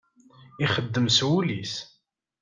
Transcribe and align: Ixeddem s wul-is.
Ixeddem 0.63 1.07
s 1.15 1.19
wul-is. 1.27 1.73